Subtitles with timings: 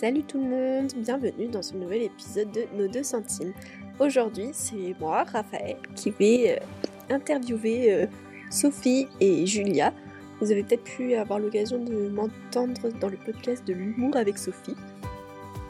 [0.00, 3.52] Salut tout le monde, bienvenue dans ce nouvel épisode de Nos deux centimes.
[3.98, 8.06] Aujourd'hui, c'est moi, Raphaël, qui vais euh, interviewer euh,
[8.48, 9.92] Sophie et Julia.
[10.40, 14.76] Vous avez peut-être pu avoir l'occasion de m'entendre dans le podcast de l'humour avec Sophie.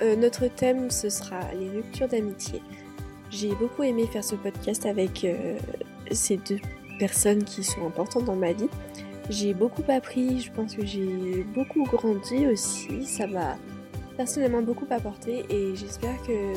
[0.02, 2.60] Euh, notre thème, ce sera les ruptures d'amitié.
[3.30, 5.26] J'ai beaucoup aimé faire ce podcast avec
[6.10, 6.60] ces deux
[6.98, 8.68] personnes qui sont importantes dans ma vie.
[9.30, 13.06] J'ai beaucoup appris, je pense que j'ai beaucoup grandi aussi.
[13.06, 13.26] Ça
[14.18, 16.52] personnellement beaucoup apporté et j'espère que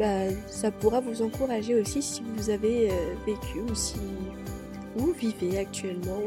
[0.00, 4.00] bah, ça pourra vous encourager aussi si vous avez euh, vécu ou si
[4.96, 6.22] vous vivez actuellement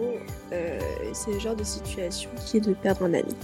[0.53, 0.79] euh,
[1.13, 3.35] ce genre de situation qui est de perdre un ami.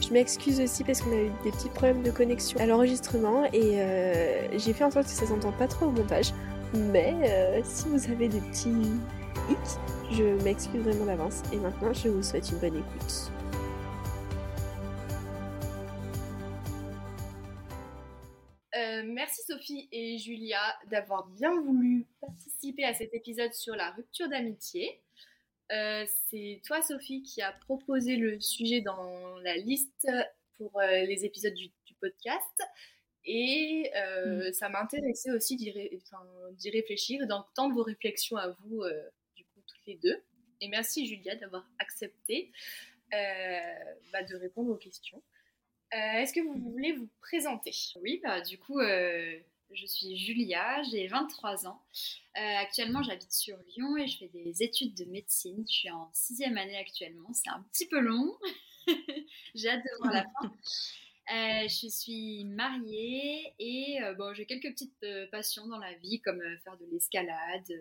[0.00, 3.74] Je m'excuse aussi parce qu'on a eu des petits problèmes de connexion à l'enregistrement et
[3.74, 6.32] euh, j'ai fait en sorte que ça s'entende pas trop au montage.
[6.72, 8.90] Mais si vous avez des petits
[9.48, 9.78] hicks,
[10.10, 13.30] je m'excuse vraiment d'avance et maintenant je vous souhaite une bonne écoute.
[19.54, 20.60] Sophie et Julia
[20.90, 25.00] d'avoir bien voulu participer à cet épisode sur la rupture d'amitié.
[25.70, 30.08] Euh, c'est toi Sophie qui a proposé le sujet dans la liste
[30.56, 32.60] pour euh, les épisodes du, podcast
[33.24, 34.52] et euh, mm.
[34.52, 35.70] ça m'intéressait aussi d'y,
[36.70, 38.82] réfléchir, d'entendre vos réflexions à vous
[39.36, 40.22] du coup toutes les deux.
[40.60, 42.50] Et merci Julia d'avoir accepté
[43.10, 45.22] bah, de répondre aux questions.
[45.94, 47.72] Euh, est-ce que vous voulez vous présenter?
[48.02, 49.38] Oui, bah, du coup, euh,
[49.70, 51.80] je suis Julia, j'ai 23 ans.
[52.36, 55.64] Euh, actuellement, j'habite sur Lyon et je fais des études de médecine.
[55.68, 57.32] Je suis en sixième année actuellement.
[57.32, 58.36] C'est un petit peu long.
[59.54, 61.68] j'ai hâte de voir la fin.
[61.68, 66.86] je suis mariée et bon, j'ai quelques petites passions dans la vie comme faire de
[66.90, 67.72] l'escalade,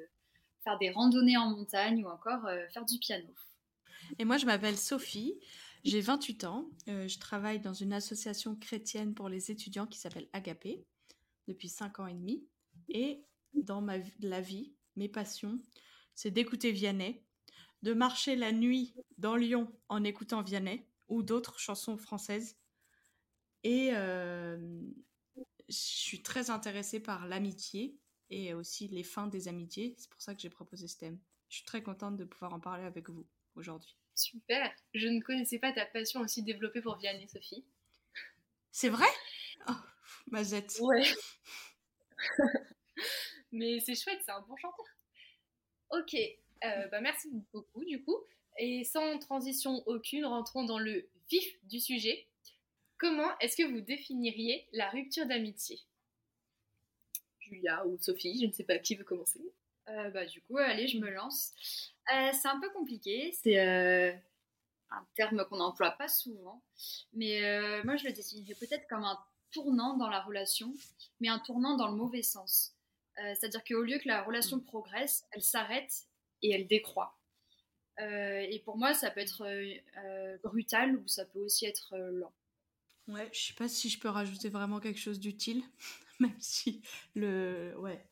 [0.63, 3.33] faire des randonnées en montagne ou encore faire du piano.
[4.19, 5.39] Et moi, je m'appelle Sophie.
[5.83, 6.69] J'ai 28 ans.
[6.87, 10.85] Euh, je travaille dans une association chrétienne pour les étudiants qui s'appelle Agapé
[11.47, 12.47] depuis 5 ans et demi.
[12.87, 15.59] Et dans ma, la vie, mes passions,
[16.15, 17.21] c'est d'écouter Vianney,
[17.81, 22.57] de marcher la nuit dans Lyon en écoutant Vianney ou d'autres chansons françaises.
[23.63, 24.57] Et euh,
[25.67, 27.97] je suis très intéressée par l'amitié
[28.29, 29.95] et aussi les fins des amitiés.
[29.97, 31.19] C'est pour ça que j'ai proposé ce thème.
[31.49, 33.97] Je suis très contente de pouvoir en parler avec vous aujourd'hui.
[34.15, 34.71] Super.
[34.93, 37.63] Je ne connaissais pas ta passion aussi développée pour Vianney, Sophie.
[38.71, 39.07] C'est vrai?
[39.67, 39.73] Oh,
[40.27, 40.77] mazette.
[40.81, 41.03] Ouais.
[43.51, 44.85] Mais c'est chouette, c'est un bon chanteur.
[45.91, 46.15] Ok.
[46.15, 48.17] Euh, bah merci beaucoup, du coup.
[48.57, 52.27] Et sans transition aucune, rentrons dans le vif du sujet.
[52.97, 55.81] Comment est-ce que vous définiriez la rupture d'amitié?
[57.39, 59.41] Julia ou Sophie, je ne sais pas qui veut commencer.
[59.89, 61.92] Euh, bah, du coup, allez, je me lance.
[62.11, 63.31] Euh, c'est un peu compliqué.
[63.41, 64.11] C'est euh,
[64.91, 66.61] un terme qu'on n'emploie pas souvent.
[67.13, 69.17] Mais euh, moi, je le définirais peut-être comme un
[69.51, 70.73] tournant dans la relation,
[71.19, 72.75] mais un tournant dans le mauvais sens.
[73.15, 74.63] C'est-à-dire qu'au lieu que la relation mm.
[74.63, 76.07] progresse, elle s'arrête
[76.41, 77.15] et elle décroît.
[77.99, 79.45] et pour moi, ça peut être
[80.41, 82.33] brutal ou ça peut aussi être lent.
[83.07, 85.61] Ouais, je sais pas si je peux rajouter vraiment quelque chose d'utile,
[86.19, 86.81] même si
[87.13, 87.75] le.
[87.77, 88.03] Ouais.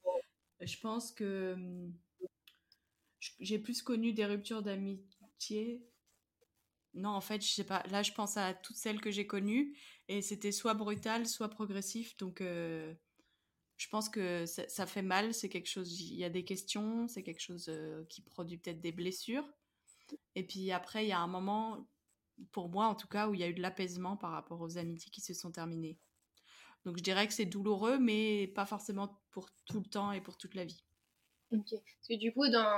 [0.60, 1.92] Je pense que hum,
[3.42, 5.84] j'ai plus connu des ruptures d'amitié.
[6.94, 7.84] Non, en fait, je sais pas.
[7.90, 12.16] Là, je pense à toutes celles que j'ai connues et c'était soit brutal, soit progressif.
[12.18, 12.94] Donc, euh,
[13.78, 15.34] je pense que ça, fait mal.
[15.34, 16.00] C'est quelque chose.
[16.00, 17.08] Il y a des questions.
[17.08, 19.48] C'est quelque chose euh, qui produit peut-être des blessures.
[20.36, 21.88] Et puis après, il y a un moment,
[22.52, 24.78] pour moi en tout cas, où il y a eu de l'apaisement par rapport aux
[24.78, 25.98] amitiés qui se sont terminées.
[26.84, 30.38] Donc, je dirais que c'est douloureux, mais pas forcément pour tout le temps et pour
[30.38, 30.84] toute la vie.
[31.52, 31.70] Ok.
[31.70, 32.78] Parce que du coup, dans,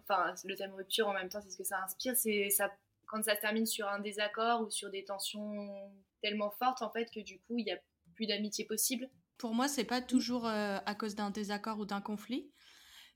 [0.00, 2.70] enfin, le thème rupture en même temps, c'est ce que ça inspire, c'est ça
[3.06, 7.10] quand ça se termine sur un désaccord ou sur des tensions tellement fortes en fait
[7.10, 7.78] que du coup il n'y a
[8.14, 9.10] plus d'amitié possible.
[9.38, 12.50] Pour moi, c'est pas toujours euh, à cause d'un désaccord ou d'un conflit.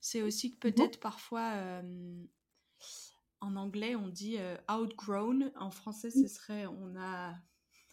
[0.00, 2.24] C'est aussi que peut-être parfois, euh,
[3.40, 5.52] en anglais, on dit euh, outgrown.
[5.56, 7.34] En français, ce serait on a,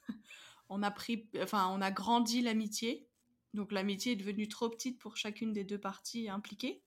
[0.69, 3.07] on a pris, enfin, on a grandi l'amitié.
[3.53, 6.81] Donc l'amitié est devenue trop petite pour chacune des deux parties impliquées.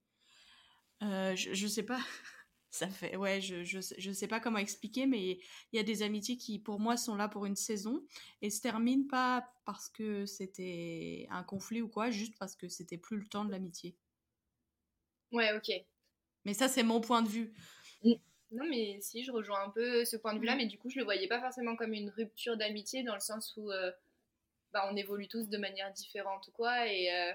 [1.03, 2.01] Euh, je, sais pas.
[2.71, 5.39] Ça fait, ouais, je, je, sais pas comment expliquer, mais
[5.73, 8.05] il y a des amitiés qui, pour moi, sont là pour une saison
[8.43, 12.99] et se terminent pas parce que c'était un conflit ou quoi, juste parce que c'était
[12.99, 13.97] plus le temps de l'amitié.
[15.33, 15.71] Ouais, ok.
[16.45, 17.55] Mais ça, c'est mon point de vue.
[18.53, 20.99] Non, mais si, je rejoins un peu ce point de vue-là, mais du coup, je
[20.99, 23.91] le voyais pas forcément comme une rupture d'amitié dans le sens où euh,
[24.73, 27.33] bah, on évolue tous de manière différente ou quoi, et, euh,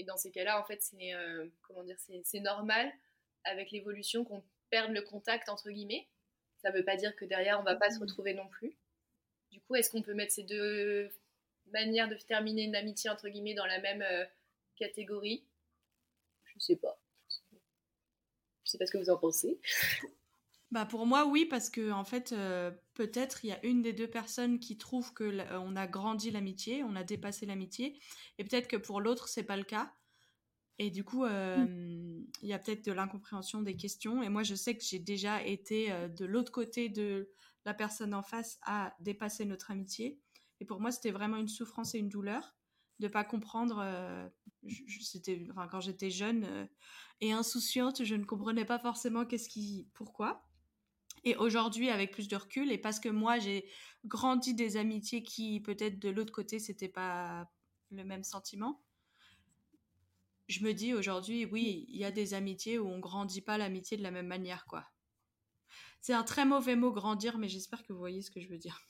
[0.00, 2.90] et dans ces cas-là, en fait, c'est euh, comment dire, c'est normal
[3.44, 6.08] avec l'évolution qu'on perde le contact entre guillemets.
[6.62, 8.02] Ça ne veut pas dire que derrière on va pas se mhm.
[8.02, 8.74] retrouver non plus.
[9.50, 11.10] Du coup, est-ce qu'on peut mettre ces deux
[11.72, 14.04] manière de terminer une amitié entre guillemets dans la même
[14.76, 15.44] catégorie?
[16.44, 16.98] Je sais pas.
[18.64, 19.60] Je sais pas ce que vous en pensez.
[20.70, 22.32] Bah pour moi oui parce que en fait
[23.00, 25.24] peut-être il y a une des deux personnes qui trouve que
[25.56, 27.98] on a grandi l'amitié, on a dépassé l'amitié
[28.36, 29.94] et peut-être que pour l'autre c'est pas le cas.
[30.78, 32.26] Et du coup, mmh.
[32.42, 34.22] il y a peut-être de l'incompréhension des questions.
[34.22, 37.30] Et moi, je sais que j'ai déjà été de l'autre côté de
[37.66, 40.18] la personne en face à dépasser notre amitié.
[40.60, 42.54] Et pour moi, c'était vraiment une souffrance et une douleur
[42.98, 43.84] de pas comprendre.
[45.02, 46.68] c'était, enfin, quand j'étais jeune
[47.20, 50.49] et insouciante, je ne comprenais pas forcément qu'est-ce qui, pourquoi.
[51.24, 53.68] Et aujourd'hui, avec plus de recul, et parce que moi, j'ai
[54.04, 57.50] grandi des amitiés qui, peut-être de l'autre côté, c'était pas
[57.90, 58.82] le même sentiment
[60.50, 63.96] je me dis aujourd'hui, oui, il y a des amitiés où on grandit pas l'amitié
[63.96, 64.84] de la même manière, quoi.
[66.00, 68.58] C'est un très mauvais mot grandir, mais j'espère que vous voyez ce que je veux
[68.58, 68.80] dire.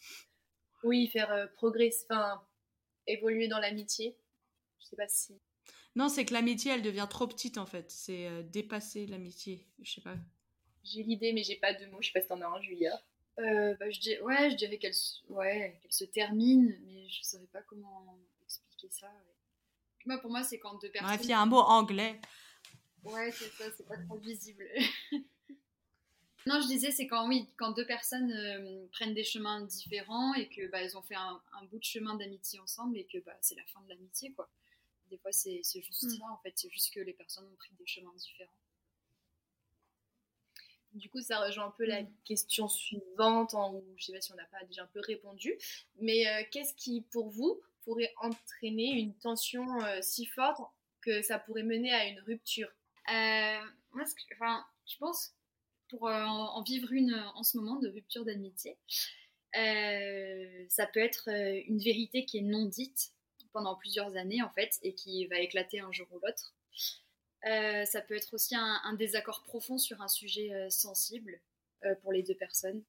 [0.85, 2.43] Oui, faire euh, progresser, enfin,
[3.07, 4.17] évoluer dans l'amitié.
[4.79, 5.39] Je sais pas si.
[5.97, 7.91] Non, c'est que l'amitié, elle devient trop petite en fait.
[7.91, 9.69] C'est euh, dépasser l'amitié.
[9.83, 10.17] Je sais pas.
[10.85, 11.99] J'ai l'idée, mais j'ai pas de mots.
[12.01, 13.01] Je sais pas si t'en as un, Julia.
[13.39, 14.95] Euh, bah, je dis, ouais, je dirais qu'elle
[15.29, 19.11] ouais, qu'elle se termine, mais je saurais pas comment expliquer ça.
[20.07, 21.09] Moi, pour moi, c'est quand deux personnes.
[21.09, 22.21] Bref, il y a un mot anglais.
[23.05, 24.67] Ouais, c'est ça, c'est pas trop visible.
[26.47, 30.49] non, je disais, c'est quand, oui, quand deux personnes euh, prennent des chemins différents et
[30.49, 31.41] que bah, elles ont fait un,
[31.71, 34.51] bout de chemin d'amitié ensemble et que bah, c'est la fin de l'amitié, quoi.
[35.11, 36.19] Des fois, c'est juste mm.
[36.19, 36.53] ça, en fait.
[36.57, 38.53] C'est juste que les personnes ont pris des chemins différents.
[40.95, 42.13] Du coup, ça rejoint un peu la mm.
[42.25, 45.57] question suivante, en, où je sais pas si on n'a pas déjà un peu répondu,
[46.01, 50.61] mais euh, qu'est-ce qui, pour vous, pourrait entraîner une tension euh, si forte
[51.01, 52.69] que ça pourrait mener à une rupture?
[53.09, 53.61] Euh,
[53.93, 54.05] Moi,
[54.35, 55.33] enfin, je pense,
[55.89, 58.77] pour en vivre une en ce moment de rupture d'amitié,
[59.53, 61.29] ça peut être
[61.67, 63.13] une vérité qui est non dite
[63.53, 66.55] pendant plusieurs années en fait et qui va éclater un jour ou l'autre.
[67.43, 71.41] Ça peut être aussi un, désaccord profond sur un sujet sensible
[72.03, 72.83] pour les deux personnes.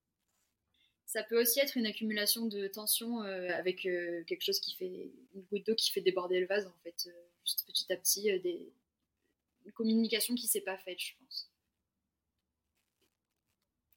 [1.12, 5.12] Ça peut aussi être une accumulation de tension euh, avec euh, quelque chose qui fait
[5.36, 8.30] une goutte d'eau qui fait déborder le vase en fait, euh, juste petit à petit,
[8.30, 11.52] une communication qui s'est pas faite, je pense.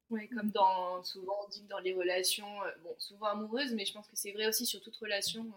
[0.09, 0.51] Oui, comme
[1.05, 4.47] souvent on dit dans les relations, bon, souvent amoureuses, mais je pense que c'est vrai
[4.47, 5.49] aussi sur toute relation.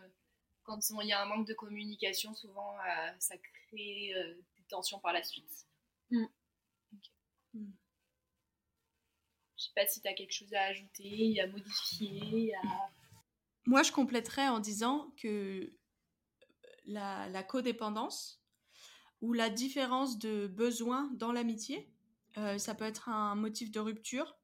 [0.62, 2.76] quand il y a un manque de communication, souvent
[3.18, 4.14] ça crée
[4.68, 5.66] des tensions par la suite.
[6.10, 6.24] Mm.
[7.54, 7.72] Mm.
[9.56, 12.90] Je sais pas si tu as quelque chose à ajouter, à modifier, à...
[13.66, 15.76] Moi, je compléterais en disant que
[16.84, 18.42] la, la codépendance
[19.20, 21.92] ou la différence de besoin dans l'amitié,
[22.36, 24.36] euh, ça peut être un motif de rupture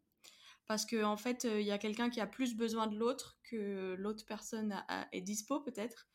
[0.67, 3.95] parce qu'en en fait, il y a quelqu'un qui a plus besoin de l'autre que
[3.99, 4.83] l'autre personne
[5.13, 6.09] est dispo peut-être.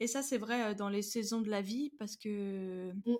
[0.00, 3.16] Et ça, c'est vrai euh, dans les saisons de la vie parce que mm.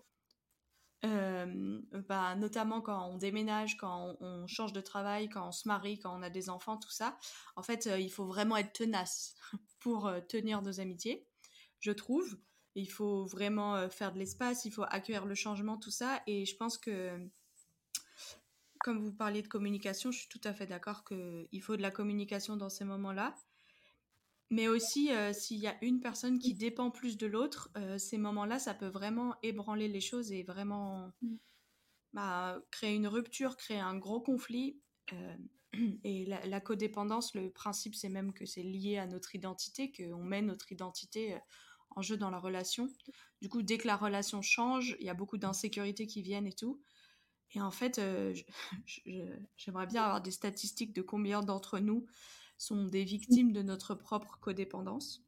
[1.05, 5.99] Euh, bah, notamment quand on déménage, quand on, change de travail, quand on se marie,
[5.99, 7.19] quand on a des enfants, tout ça.
[7.55, 9.35] En fait, euh, il faut vraiment être tenace
[9.81, 11.27] pour euh, tenir nos amitiés,
[11.81, 12.39] je trouve.
[12.75, 16.21] Il faut vraiment faire de l'espace, il faut accueillir le changement, tout ça.
[16.27, 17.19] Et je pense que,
[18.81, 21.91] comme vous parliez de communication, je suis tout à fait d'accord qu'il faut de la
[21.91, 23.35] communication dans ces moments-là.
[24.51, 28.17] Mais aussi, euh, s'il y a une personne qui dépend plus de l'autre, euh, ces
[28.17, 31.37] moments-là, ça peut vraiment ébranler les choses et vraiment mm.
[32.13, 34.81] bah, créer une rupture, créer un gros conflit.
[35.13, 35.37] Euh,
[36.05, 40.43] et la, codépendance, le principe, c'est même que c'est lié à notre identité, qu'on met
[40.43, 41.37] notre identité
[41.91, 42.89] en jeu dans la relation.
[43.43, 46.53] Du coup, dès que la relation change, il y a beaucoup d'insécurités qui viennent et
[46.53, 46.81] tout.
[47.53, 48.01] Et en fait,
[49.57, 52.07] j'aimerais bien avoir des statistiques de combien d'entre nous
[52.59, 55.23] sont des victimes de notre propre codépendance.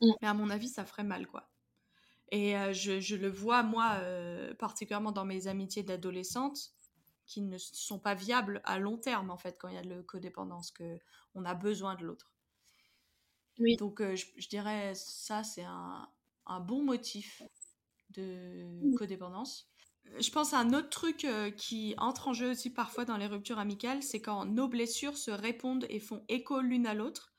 [0.00, 0.10] Mm.
[0.22, 1.50] Mais à mon avis, ça ferait mal, quoi.
[2.30, 6.72] Et euh, je, le vois, moi, euh, particulièrement dans mes amitiés d'adolescentes,
[7.26, 9.88] qui ne sont pas viables à long terme, en fait, quand il y a de
[9.88, 12.32] la codépendance, qu'on a besoin de l'autre.
[13.58, 13.76] Oui.
[13.76, 16.08] Donc, euh, je, dirais, ça, c'est un,
[16.46, 17.42] un, bon motif
[18.10, 18.94] de mm.
[18.94, 19.69] codépendance
[20.18, 23.26] je pense à un autre truc euh, qui entre en jeu aussi parfois dans les
[23.26, 27.32] ruptures amicales, c'est quand nos blessures se répondent et font écho l'une à l'autre,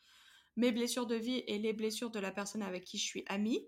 [0.56, 3.68] mes blessures de vie et les blessures de la personne avec qui je suis amie,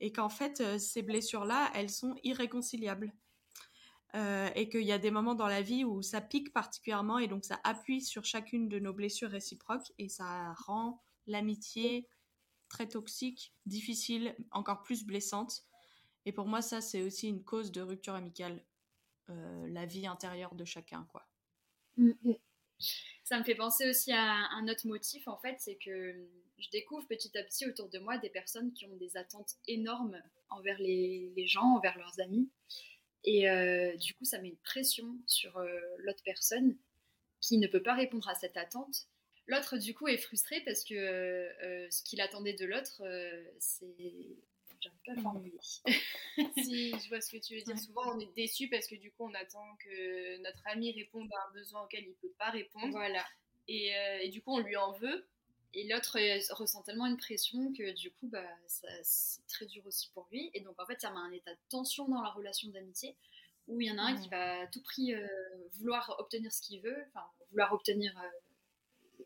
[0.00, 3.12] et qu'en fait euh, ces blessures-là, elles sont irréconciliables.
[4.14, 7.26] Euh, et qu'il y a des moments dans la vie où ça pique particulièrement et
[7.26, 12.08] donc ça appuie sur chacune de nos blessures réciproques et ça rend l'amitié
[12.68, 15.64] très toxique, difficile, encore plus blessante.
[16.26, 18.62] Et pour moi, ça, c'est aussi une cause de rupture amicale,
[19.30, 21.26] euh, la vie intérieure de chacun, quoi.
[21.96, 22.34] Mm, mm.
[23.24, 26.28] Ça me fait penser aussi à un autre motif, en fait, c'est que
[26.58, 30.20] je découvre petit à petit autour de moi des personnes qui ont des attentes énormes
[30.50, 32.50] envers les, gens, envers leurs amis.
[33.24, 36.76] Et euh, du coup, ça met une pression sur euh, l'autre personne
[37.40, 39.06] qui ne peut pas répondre à cette attente.
[39.46, 43.02] L'autre, du coup, est frustré parce que euh, ce qu'il attendait de l'autre,
[43.58, 44.36] c'est
[44.86, 45.58] j'arrive pas à formuler.
[46.64, 47.78] si, je vois ce que tu veux dire.
[47.78, 51.48] Souvent, on est déçu parce que du coup, on attend que notre ami réponde à
[51.48, 52.90] un besoin auquel il peut pas répondre.
[52.90, 53.24] Voilà.
[53.68, 55.26] Et, et, du coup, on lui en veut.
[55.74, 56.18] Et l'autre
[56.54, 60.50] ressent tellement une pression que du coup, bah, c'est très dur aussi pour lui.
[60.54, 63.16] Et donc, en fait, ça met un état de tension dans la relation d'amitié
[63.68, 65.26] où il y en a un qui va à tout prix euh,
[65.72, 69.24] vouloir obtenir ce qu'il veut, enfin, vouloir obtenir euh,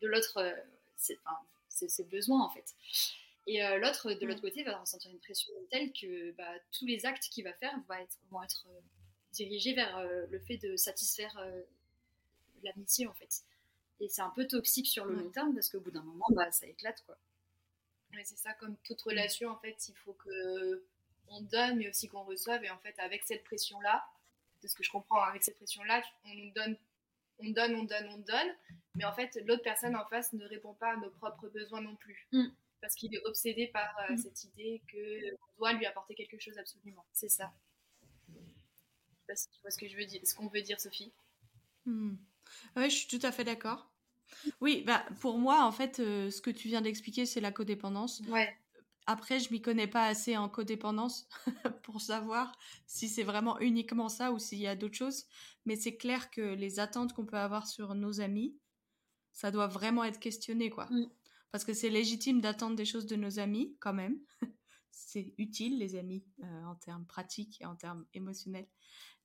[0.00, 0.54] de l'autre euh,
[0.96, 2.74] ses, besoins, en fait.
[3.46, 7.24] Et l'autre, de l'autre côté, va ressentir une pression telle que bah, tous les actes
[7.30, 8.66] qu'il va faire vont être, vont être
[9.32, 11.36] dirigés vers le fait de satisfaire
[12.62, 13.42] l'amitié, en fait.
[14.00, 16.50] Et c'est un peu toxique sur le long terme parce qu'au bout d'un moment, bah,
[16.52, 17.02] ça éclate.
[17.04, 17.18] quoi.
[18.14, 20.84] Ouais, c'est ça, comme toute relation, en fait, il faut que
[21.28, 22.64] on donne, mais aussi qu'on reçoive.
[22.64, 24.04] Et en fait, avec cette pression-là,
[24.62, 26.76] de ce que je comprends, avec cette pression-là, on donne,
[27.38, 28.54] on donne, on donne, on donne.
[28.94, 31.96] Mais en fait, l'autre personne en face ne répond pas à nos propres besoins non
[31.96, 32.26] plus.
[32.32, 32.48] Mm.
[32.80, 34.18] Parce qu'il est obsédé par euh, mm.
[34.18, 37.04] cette idée qu'on doit lui apporter quelque chose absolument.
[37.12, 37.52] C'est ça.
[38.28, 40.80] Je sais pas si tu vois ce que je veux dire, ce qu'on veut dire,
[40.80, 41.12] Sophie.
[41.84, 42.16] Mm.
[42.76, 43.90] Oui, je suis tout à fait d'accord.
[44.60, 48.20] Oui, bah pour moi, en fait, euh, ce que tu viens d'expliquer, c'est la codépendance.
[48.28, 48.56] Ouais.
[49.06, 51.28] Après, je m'y connais pas assez en codépendance
[51.82, 52.52] pour savoir
[52.86, 55.26] si c'est vraiment uniquement ça ou s'il y a d'autres choses.
[55.66, 58.56] Mais c'est clair que les attentes qu'on peut avoir sur nos amis,
[59.32, 60.86] ça doit vraiment être questionné, quoi.
[60.90, 61.06] Mm.
[61.52, 64.18] Parce que c'est légitime d'attendre des choses de nos amis, quand même.
[64.90, 68.68] c'est utile, les amis, euh, en termes pratiques et en termes émotionnels.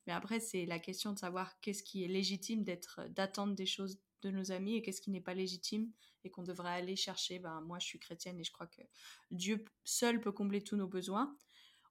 [0.06, 4.00] Mais après, c'est la question de savoir qu'est-ce qui est légitime d'être, d'attendre des choses
[4.22, 5.90] de nos amis et qu'est-ce qui n'est pas légitime
[6.24, 7.38] et qu'on devrait aller chercher.
[7.38, 8.82] Ben, moi, je suis chrétienne et je crois que
[9.30, 11.36] Dieu seul peut combler tous nos besoins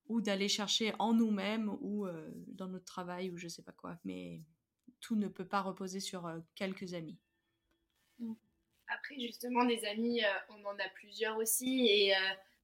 [0.07, 3.97] ou d'aller chercher en nous-mêmes ou euh, dans notre travail ou je sais pas quoi.
[4.03, 4.43] Mais
[5.01, 7.17] tout ne peut pas reposer sur euh, quelques amis.
[8.87, 12.13] Après, justement, des amis, euh, on en a plusieurs aussi et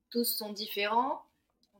[0.10, 1.24] tous sont différents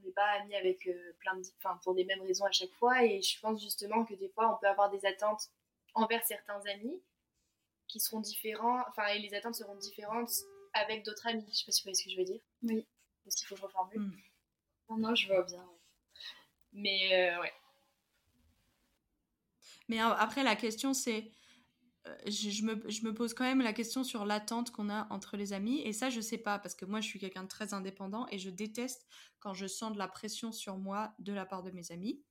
[0.02, 2.74] on n'est pas amis avec euh, plein de, enfin, pour les mêmes raisons à chaque
[2.74, 3.04] fois.
[3.04, 5.50] Et je pense justement que des fois, on peut avoir des attentes
[5.94, 7.02] envers certains amis
[7.88, 10.32] qui seront différents, enfin, et les attentes seront différentes
[10.74, 11.46] avec d'autres amis.
[11.50, 12.42] Je sais pas si vous voyez ce que je veux dire.
[12.64, 12.86] Oui.
[13.28, 14.18] Est-ce faut que je reformule hmm.
[14.90, 15.70] Non, non, je vois bien.
[16.74, 17.54] Mais euh, ouais.
[19.90, 21.30] Mais après, la question, c'est
[22.08, 25.82] euh, je, me, pose quand même la question sur l'attente qu'on a entre les amis.
[25.82, 28.40] Et ça, je sais pas, parce que moi, je suis quelqu'un de très indépendant et
[28.40, 29.06] je déteste
[29.40, 32.24] quand je sens de la pression sur moi de la part de mes amis.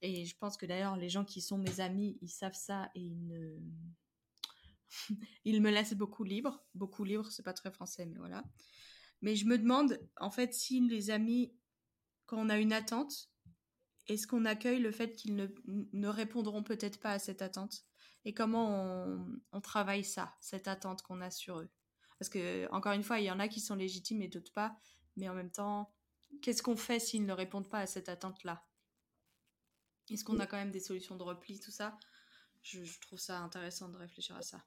[0.00, 3.00] Et je pense que d'ailleurs, les gens qui sont mes amis, ils savent ça et
[3.00, 3.58] ils ne.
[5.60, 6.64] me laissent beaucoup libre.
[6.74, 8.44] Beaucoup libre, c'est pas très français, mais voilà.
[9.20, 11.54] Mais je me demande, en fait, si les amis,
[12.26, 13.30] quand on a une attente,
[14.06, 17.84] est-ce qu'on accueille le fait qu'ils ne répondront peut-être pas à cette attente?
[18.24, 19.06] Et comment
[19.52, 21.70] on, travaille ça, cette attente qu'on a sur eux?
[22.18, 24.76] Parce que, encore une fois, il y en a qui sont légitimes et d'autres pas,
[25.16, 25.92] mais en même temps,
[26.40, 28.64] qu'est-ce qu'on fait s'ils ne répondent pas à cette attente-là?
[30.10, 31.98] Est-ce qu'on a quand même des solutions de repli, tout ça?
[32.62, 34.64] Je, trouve ça intéressant de réfléchir à ça.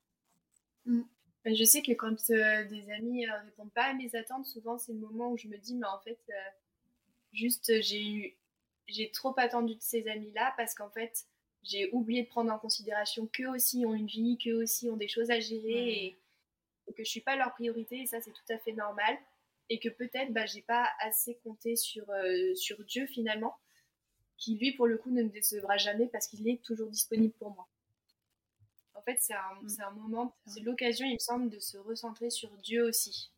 [0.85, 1.01] Mm.
[1.43, 4.45] Ben, je sais que quand euh, des amis ne euh, répondent pas à mes attentes,
[4.45, 6.49] souvent c'est le moment où je me dis, mais en fait, euh,
[7.31, 8.37] juste j'ai eu,
[8.87, 11.25] j'ai trop attendu de ces amis-là parce qu'en fait,
[11.67, 15.07] j'ai oublié de prendre en considération qu'eux aussi ont une vie, qu'eux aussi ont des
[15.07, 16.19] choses à gérer et,
[16.95, 19.17] que je suis pas leur priorité et ça c'est tout à fait normal
[19.69, 23.57] et que peut-être bah, j'ai pas assez compté sur, euh, sur Dieu finalement
[24.37, 27.51] qui lui pour le coup ne me décevra jamais parce qu'il est toujours disponible pour
[27.51, 27.67] moi.
[28.93, 29.81] En fait c'est un, mm.
[29.81, 33.31] un, moment, c'est l'occasion il me semble de se recentrer sur Dieu aussi.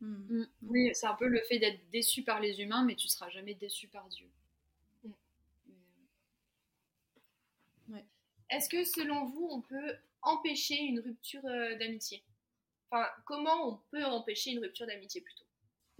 [0.00, 0.38] Mm.
[0.38, 0.46] Mm.
[0.62, 3.54] Oui, c'est un peu le fait d'être déçu par les humains mais tu seras jamais
[3.54, 4.26] déçu par Dieu.
[8.50, 12.24] Est-ce que selon vous, on peut empêcher une rupture euh, d'amitié?
[12.90, 15.44] Enfin, comment on peut empêcher une rupture d'amitié plutôt?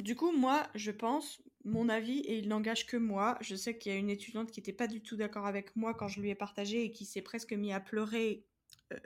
[0.01, 3.93] Du coup, moi, je pense, mon avis, et il n'engage que moi, je sais qu'il
[3.93, 6.31] y a une étudiante qui n'était pas du tout d'accord avec moi quand je lui
[6.31, 8.47] ai partagé et qui s'est presque mis à pleurer
[8.93, 8.99] euh,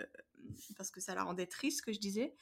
[0.77, 2.35] parce que ça la rendait triste, que je disais.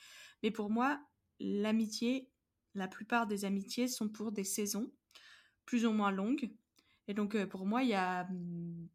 [0.43, 1.01] Mais pour moi,
[1.41, 2.29] l'amitié,
[2.75, 4.93] la plupart des amitiés sont pour des saisons
[5.65, 6.51] plus ou moins longues.
[7.09, 8.89] Et donc, euh, pour moi, il y a hmm,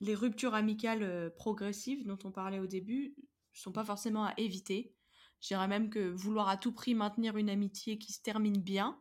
[0.00, 3.14] les ruptures amicales euh, progressives dont on parlait au début
[3.52, 4.94] sont pas forcément à éviter.
[5.40, 9.00] Je dirais même que vouloir à tout prix maintenir une amitié qui se termine bien,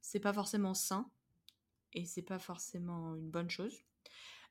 [0.00, 1.10] c'est pas forcément sain
[1.92, 3.84] et c'est pas forcément une bonne chose.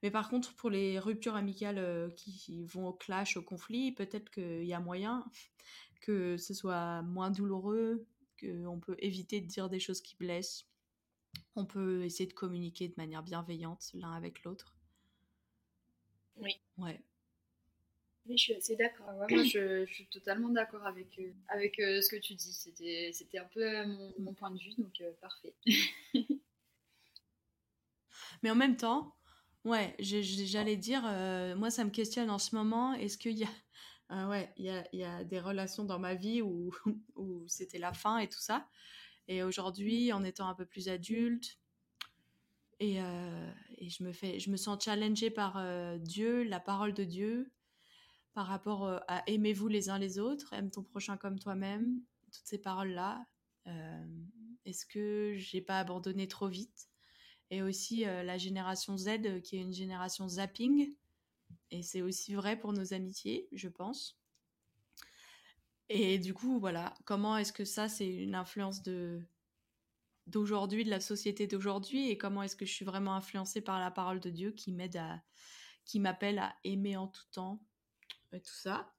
[0.03, 4.65] Mais par contre, pour les ruptures amicales qui vont au clash, au conflit, peut-être qu'il
[4.65, 5.25] y a moyen
[6.01, 8.05] que ce soit moins douloureux,
[8.39, 10.65] qu'on peut éviter de dire des choses qui blessent.
[11.55, 14.75] On peut essayer de communiquer de manière bienveillante l'un avec l'autre.
[16.37, 16.59] Oui.
[16.77, 17.01] Ouais.
[18.27, 19.11] Oui, je suis assez d'accord.
[19.13, 22.53] moi, je, suis totalement d'accord avec, euh, avec euh, ce que tu dis.
[22.53, 25.55] C'était, c'était un peu mon, mon, point de vue, donc euh, parfait.
[28.43, 29.15] Mais en même temps,
[29.65, 31.01] ouais, j'allais dire,
[31.57, 32.93] moi, ça me questionne en ce moment.
[32.93, 33.49] Est-ce qu'il y a,
[34.29, 36.71] ouais, il y a, y a, des relations dans ma vie où,
[37.15, 38.67] où c'était la fin et tout ça?
[39.27, 41.57] Et aujourd'hui, en étant un peu plus adulte,
[42.81, 42.97] et,
[43.77, 45.63] et, je, me fais, je me sens challengée par
[45.99, 47.51] Dieu, la parole de Dieu,
[48.33, 52.45] par rapport euh, à aimez-vous les uns les autres, aime ton prochain comme toi-même, toutes
[52.45, 53.25] ces paroles-là.
[53.67, 54.05] Euh,
[54.65, 56.89] est-ce que j'ai pas abandonné trop vite?
[57.49, 60.93] Et aussi euh, la génération Z qui est une génération zapping.
[61.69, 64.17] Et c'est aussi vrai pour nos amitiés, je pense.
[65.89, 69.21] Et du coup, voilà, comment est-ce que ça, c'est une influence de
[70.31, 73.91] d'aujourd'hui, de la société d'aujourd'hui, et comment est-ce que je suis vraiment influencée par la
[73.91, 75.21] parole de Dieu qui m'aide à,
[75.85, 77.61] qui m'appelle à aimer en tout temps,
[78.31, 78.93] tout ça.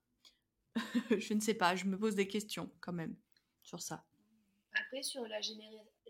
[1.10, 3.16] je ne sais pas, je me pose des questions quand même
[3.62, 4.04] sur ça.
[4.74, 5.40] Après, sur la,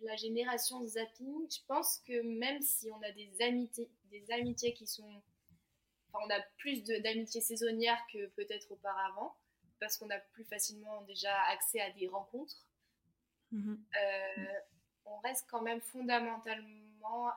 [0.03, 4.87] la génération zapping, je pense que même si on a des amitiés, des amitiés qui
[4.87, 5.23] sont.
[6.09, 9.37] Enfin, on a plus d'amitiés saisonnières que peut-être auparavant,
[9.81, 12.67] parce qu'on a plus facilement déjà accès à des rencontres.
[13.51, 14.61] Mmh euh,
[15.13, 17.33] on reste quand même fondamentalement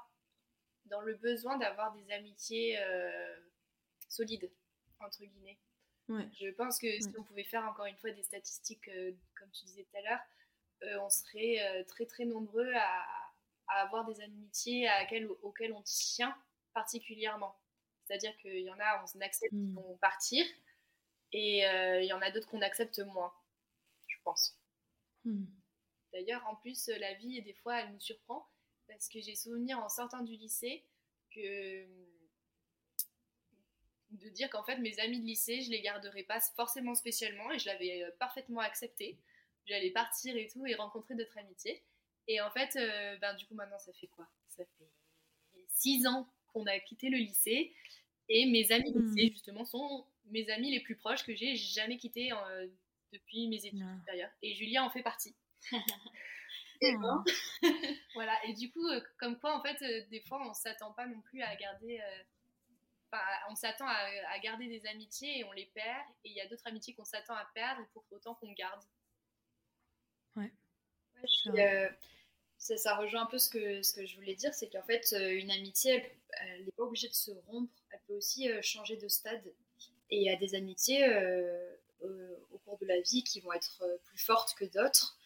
[0.86, 3.38] dans le besoin d'avoir des amitiés euh,
[4.10, 4.52] solides,
[5.00, 5.58] entre guillemets.
[6.08, 9.66] Je pense que si on pouvait faire encore une fois des statistiques, euh, comme tu
[9.66, 10.20] disais tout à l'heure,
[10.84, 13.06] euh, on serait très très nombreux à,
[13.68, 15.08] avoir des amitiés à
[15.42, 16.38] auxquelles on tient
[16.74, 17.58] particulièrement.
[18.04, 19.74] C'est-à-dire qu'il y en a, on accepte mmh.
[19.74, 20.46] vont partir,
[21.32, 23.34] et il y en a d'autres qu'on accepte moins,
[24.06, 24.60] je pense.
[25.24, 25.46] Hmm.
[26.16, 28.48] D'ailleurs, en plus, la vie, des fois, elle nous surprend,
[28.88, 30.82] parce que j'ai souvenir en sortant du lycée
[31.30, 31.86] que
[34.12, 37.60] de dire qu'en fait mes amis de lycée, je les garderais pas forcément spécialement et
[37.60, 39.18] je l'avais euh, parfaitement accepté.
[39.66, 41.84] J'allais partir et tout et rencontrer d'autres amitiés.
[42.28, 44.26] Et en fait, euh, ben, du coup maintenant ça fait quoi?
[44.48, 44.90] Ça fait
[45.68, 47.74] six ans qu'on a quitté le lycée
[48.30, 49.34] et mes amis de lycée hmm.
[49.34, 52.68] justement sont mes amis les plus proches que j'ai jamais quittés euh,
[53.12, 54.32] depuis mes études supérieures.
[54.42, 55.36] Et Julia en fait partie.
[56.82, 57.24] et ah.
[58.14, 58.46] voilà.
[58.46, 58.86] Et du coup,
[59.18, 62.02] comme quoi en fait, des fois on s'attend pas non plus à garder
[63.50, 66.06] on s'attend à, garder des amitiés et on les perd.
[66.24, 68.82] Et il y a d'autres amitiés qu'on s'attend à perdre et pour autant qu'on garde.
[70.36, 70.52] Ouais.
[71.48, 71.90] Euh,
[72.58, 75.38] ça, rejoint un peu ce que, ce que je voulais dire, c'est qu'en fait, euh,
[75.38, 76.04] une amitié,
[76.42, 77.74] elle n'est pas obligée de se rompre.
[77.92, 79.46] Elle peut aussi euh, changer de stade.
[80.10, 81.04] Et il y a des amitiés
[82.52, 85.18] au cours de la vie qui vont être plus fortes que d'autres.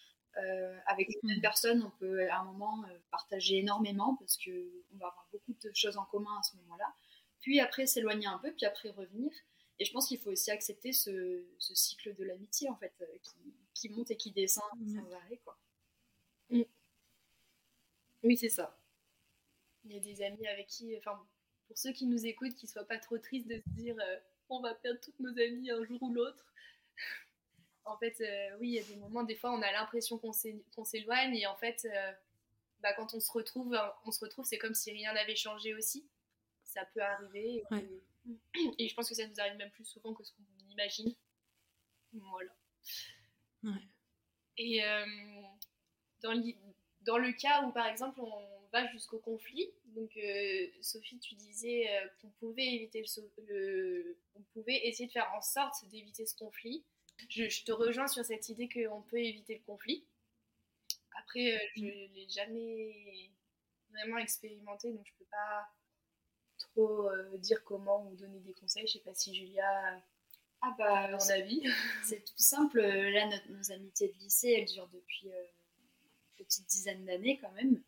[0.85, 5.53] Avec une personne, on peut à un moment partager énormément parce qu'on va avoir beaucoup
[5.53, 6.93] de choses en commun à ce moment-là
[7.41, 9.31] puis après s'éloigner un peu, puis après revenir.
[9.79, 13.05] Et je pense qu'il faut aussi accepter ce, cycle de l'amitié, en fait, euh,
[13.73, 14.95] qui, monte et qui descend mm.
[14.95, 15.57] sans arrêt, quoi.
[16.49, 16.63] Mm.
[18.23, 18.77] Oui, c'est ça.
[19.85, 21.17] Il y a des amis avec qui, enfin,
[21.67, 24.17] pour ceux qui nous écoutent, qui soient pas trop tristes de se dire euh,
[24.49, 26.45] on va perdre toutes nos amies un jour ou l'autre.
[27.89, 30.83] En fait, euh, oui, il y a des moments, des fois, on a l'impression qu'on
[30.83, 31.87] s'éloigne, et en fait,
[32.79, 36.07] bah, quand on se retrouve, on se retrouve, c'est comme si rien n'avait changé aussi
[36.69, 37.63] ça peut arriver.
[38.77, 41.13] Et, je pense que ça nous arrive même plus souvent que ce qu'on imagine.
[42.13, 42.51] Voilà.
[44.57, 45.05] Et euh,
[46.21, 46.41] dans,
[47.01, 51.89] dans, le cas où, par exemple, on va jusqu'au conflit, donc euh, Sophie, tu disais
[51.89, 53.03] euh, qu'on pouvait éviter
[53.47, 56.83] le, on pouvait essayer de faire en sorte d'éviter ce conflit.
[57.27, 60.05] Je, je, te rejoins sur cette idée qu'on peut éviter le conflit.
[61.19, 62.13] Après, je ne mm.
[62.13, 63.31] l'ai jamais
[63.91, 65.67] vraiment expérimenté, donc je peux pas
[66.57, 68.87] trop euh, dire comment ou donner des conseils.
[68.87, 70.01] Je sais pas si Julia
[70.61, 71.63] ah bah, a mon avis.
[72.03, 72.81] C'est tout simple.
[72.81, 75.43] Là, nos amitiés de lycée, elles durent depuis euh,
[76.37, 77.81] une petite dizaine d'années quand même.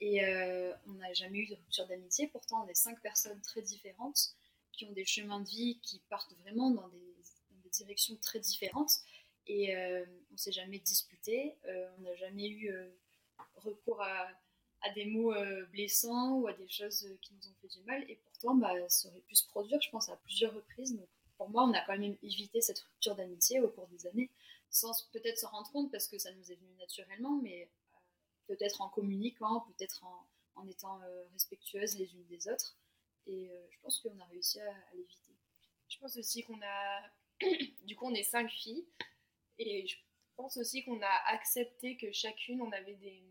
[0.00, 2.28] Et euh, on n'a jamais eu de rupture d'amitié.
[2.28, 4.34] Pourtant, on est cinq personnes très différentes
[4.72, 7.09] qui ont des chemins de vie qui partent vraiment dans des,
[7.84, 8.92] directions très différentes.
[9.46, 9.74] Et
[10.32, 11.56] on s'est jamais disputé.
[11.98, 12.72] on n'a jamais eu
[13.56, 14.00] recours
[14.82, 17.82] à des mots euh, blessants ou à des choses euh, qui nous ont fait du
[17.82, 18.04] mal.
[18.08, 20.96] Et pourtant, bah, ça aurait pu se produire, je pense, à plusieurs reprises.
[20.96, 24.30] Donc, pour moi, on a quand même évité cette rupture d'amitié au cours des années,
[24.70, 28.80] sans peut-être s'en rendre compte parce que ça nous est venu naturellement, mais euh, peut-être
[28.80, 30.04] en communiquant, peut-être
[30.56, 31.00] en étant
[31.32, 32.76] respectueuses les unes des autres.
[33.26, 35.32] Et je pense qu'on a réussi à, l'éviter.
[35.88, 37.00] Je pense aussi qu'on a.
[37.84, 38.86] du coup, on est cinq filles.
[39.58, 39.96] Et je
[40.36, 43.22] pense aussi qu'on a accepté que chacune, on avait des.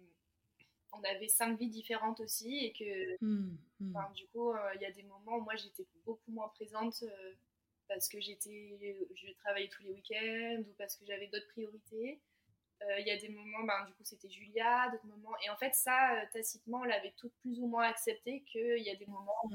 [0.91, 4.13] On avait cinq vies différentes aussi et que mmh, mmh.
[4.15, 7.03] du coup il y a des moments où moi j'étais beaucoup moins présente
[7.87, 12.19] parce que j'étais je travaillais tous les week-ends ou parce que j'avais d'autres priorités
[12.81, 15.35] euh, il y a des moments, ben, du coup, c'était Julia, d'autres moments.
[15.45, 18.89] Et en fait, ça, euh, tacitement, on l'avait toutes plus ou moins accepté qu'il y
[18.89, 19.49] a des moments où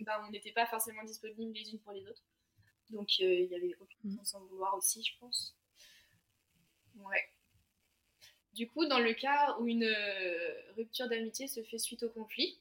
[0.00, 2.22] ben, on n'était pas forcément disponibles les unes pour les autres.
[2.90, 4.24] Donc, euh, il y avait aucune mm.
[4.24, 5.56] sans vouloir aussi, je pense.
[6.96, 7.28] Ouais.
[8.52, 9.92] Du coup, dans le cas où une
[10.76, 12.60] rupture d'amitié se fait suite au conflit,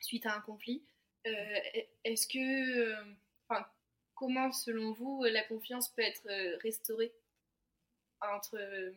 [0.00, 0.84] suite à un conflit,
[2.04, 2.94] est-ce que,
[3.48, 3.66] enfin,
[4.14, 6.28] comment, selon vous, la confiance peut être
[6.62, 7.14] restaurée
[8.32, 8.92] entre, euh,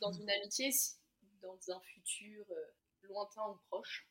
[0.00, 0.70] dans une amitié,
[1.42, 2.64] dans un futur euh,
[3.02, 4.08] lointain ou proche?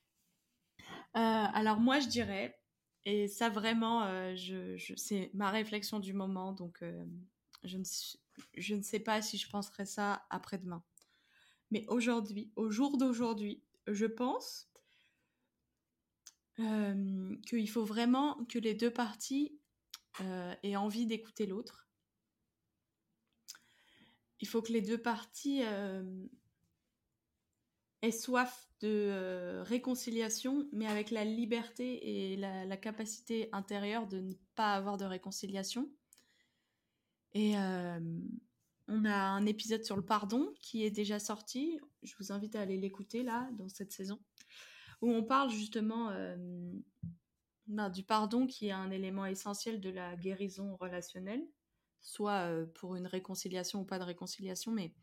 [0.88, 2.59] Euh, Alors moi, je dirais,
[3.06, 6.84] et ça vraiment, je c'est ma réflexion du moment, donc
[7.64, 7.84] je, ne,
[8.58, 10.84] je ne sais pas si je penserai ça après-demain.
[11.72, 14.72] Mais aujourd'hui, au jour d'aujourd'hui, je pense
[16.56, 19.58] qu'il faut vraiment que les deux parties
[20.64, 21.90] aient envie d'écouter l'autre
[24.40, 25.62] il faut que les deux parties
[28.04, 34.20] euh, aient soif de euh, réconciliation, mais avec la liberté et la, capacité intérieure de
[34.20, 35.90] ne pas avoir de réconciliation.
[37.34, 38.00] Et euh,
[38.88, 41.80] on a un épisode sur le pardon qui est déjà sorti.
[42.04, 44.20] Je vous invite à aller l'écouter là, dans cette saison,
[45.02, 46.12] où on parle justement
[47.68, 51.46] ben, du pardon qui est un élément essentiel de la guérison relationnelle
[52.02, 54.94] soit pour une réconciliation ou pas de réconciliation, mais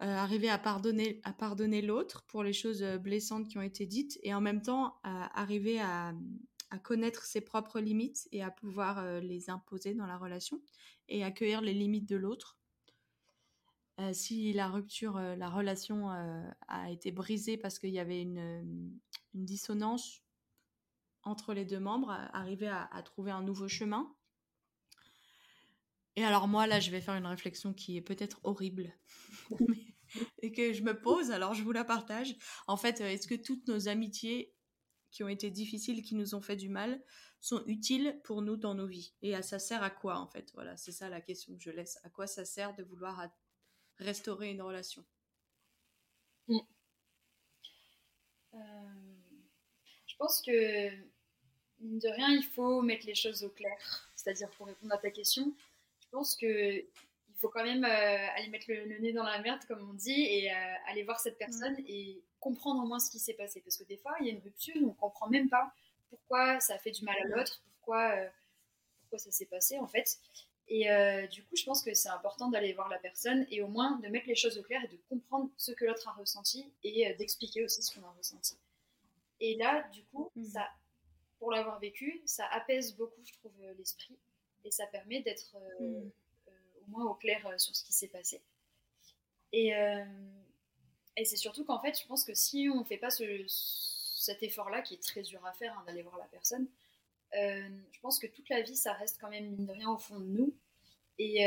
[0.00, 4.32] arriver à pardonner, à pardonner l'autre pour les choses blessantes qui ont été dites et
[4.32, 6.14] en même temps arriver à,
[6.82, 10.60] connaître ses propres limites et à pouvoir les imposer dans la relation
[11.08, 12.58] et accueillir les limites de l'autre.
[14.12, 16.10] si la rupture, la relation
[16.68, 18.98] a été brisée parce qu'il y avait une,
[19.34, 20.22] dissonance
[21.22, 24.14] entre les deux membres, arriver à trouver un nouveau chemin
[26.18, 28.92] et alors moi, là, je vais faire une réflexion qui est peut-être horrible
[30.42, 32.34] et que je me pose, alors je vous la partage.
[32.66, 34.52] En fait, euh, est-ce que toutes nos amitiés
[35.12, 37.00] qui ont été difficiles, qui nous ont fait du mal,
[37.40, 39.14] sont utiles pour nous dans nos vies?
[39.22, 40.50] Et ça sert à quoi, en fait?
[40.54, 42.00] Voilà, c'est ça la question que je laisse.
[42.02, 43.28] À quoi ça sert de vouloir
[43.98, 45.04] restaurer une relation?
[46.48, 46.58] Mm.
[48.54, 48.58] euh,
[50.08, 50.90] Je pense que,
[51.80, 54.10] de rien, il faut mettre les choses au clair.
[54.16, 55.54] C'est-à-dire, pour répondre à ta question,
[56.08, 56.84] je pense que
[57.38, 60.22] il faut quand même euh, aller mettre le, nez dans la merde, comme on dit,
[60.22, 61.84] et euh, aller voir cette personne mm.
[61.86, 63.60] et comprendre au moins ce qui s'est passé.
[63.60, 65.72] Parce que des fois, il y a une rupture, on comprend même pas
[66.10, 67.30] pourquoi ça a fait du mal à mm.
[67.30, 68.28] l'autre, pourquoi, euh,
[69.00, 70.18] pourquoi ça s'est passé en fait.
[70.70, 70.86] Et
[71.28, 74.08] du coup, je pense que c'est important d'aller voir la personne et au moins de
[74.08, 77.64] mettre les choses au clair et de comprendre ce que l'autre a ressenti et d'expliquer
[77.64, 78.58] aussi ce qu'on a ressenti.
[79.40, 80.44] Et là, du coup, mm.
[80.44, 80.68] ça,
[81.38, 84.18] pour l'avoir vécu, ça apaise beaucoup, je trouve, l'esprit
[84.64, 86.10] et ça permet d'être euh, hmm.
[86.48, 88.42] euh, au moins au clair euh, sur ce qui s'est passé.
[89.52, 89.72] Et,
[91.16, 94.42] et c'est surtout qu'en fait, je pense que si on ne fait pas ce, cet
[94.42, 96.68] effort-là, qui est très dur à faire, hein, d'aller voir la personne,
[97.32, 100.20] je pense que toute la vie, ça reste quand même, mine de rien, au fond
[100.20, 100.54] de nous.
[101.16, 101.44] Et,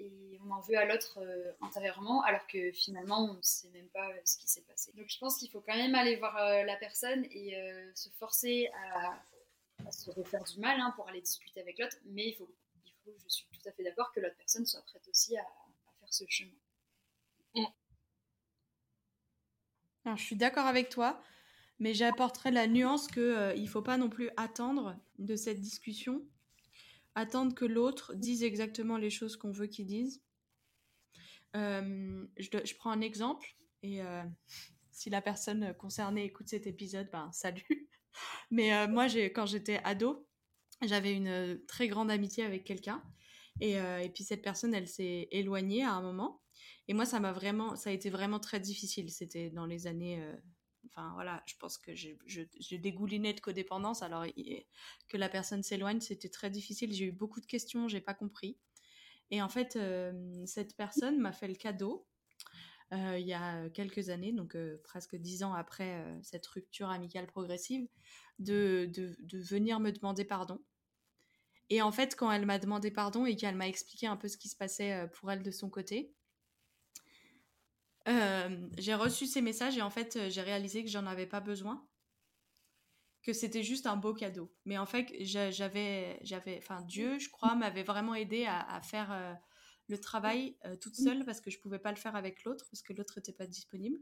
[0.00, 1.20] et on en veut à l'autre
[1.60, 4.90] intérieurement, alors que finalement, on ne sait même pas ce qui s'est passé.
[4.96, 7.56] Donc je pense qu'il faut quand même aller voir la personne et
[7.94, 9.22] se forcer à
[9.92, 12.50] se refaire du mal hein, pour aller discuter avec l'autre, mais il faut,
[13.06, 15.44] je suis tout à fait d'accord que l'autre personne soit prête aussi à,
[16.00, 16.52] faire ce chemin.
[17.54, 17.64] Mm.
[20.04, 21.22] Alors, je suis d'accord avec toi,
[21.78, 26.26] mais j'apporterai la nuance qu'il euh, ne faut pas non plus attendre de cette discussion,
[27.14, 30.22] attendre que l'autre dise exactement les choses qu'on veut qu'il dise.
[31.54, 34.22] Euh, je, je, prends un exemple, et euh,
[34.90, 37.88] si la personne concernée écoute cet épisode, ben salut.
[38.50, 40.26] Mais euh, moi, quand j'étais ado,
[40.82, 43.02] j'avais une euh, très grande amitié avec quelqu'un.
[43.60, 46.42] Et, euh, et, puis cette personne, elle s'est éloignée à un moment.
[46.88, 49.10] Et moi, ça m'a vraiment, ça a été vraiment très difficile.
[49.10, 50.20] C'était dans les années,
[50.86, 54.02] enfin voilà, je pense que j'ai dégouliné de codépendance.
[54.02, 54.26] Alors
[55.08, 56.92] que la personne s'éloigne, c'était très difficile.
[56.92, 58.58] J'ai eu beaucoup de questions, j'ai pas compris.
[59.30, 59.78] Et en fait,
[60.44, 62.06] cette personne m'a fait le cadeau
[62.92, 66.90] euh, il y a quelques années, donc euh, presque dix ans après euh, cette rupture
[66.90, 67.88] amicale progressive,
[68.38, 70.62] de, de, venir me demander pardon.
[71.70, 74.36] Et en fait, quand elle m'a demandé pardon et qu'elle m'a expliqué un peu ce
[74.36, 76.12] qui se passait pour elle de son côté,
[78.06, 81.86] j'ai reçu ces messages et en fait, j'ai réalisé que j'en avais pas besoin.
[83.22, 84.52] que c'était juste un beau cadeau.
[84.66, 89.32] Mais en fait, j'avais, j'avais, enfin, Dieu, je crois, m'avait vraiment aidé à, faire euh,
[89.92, 92.82] le travail euh, toute seule parce que je pouvais pas le faire avec l'autre parce
[92.82, 93.98] que l'autre n'était pas disponible.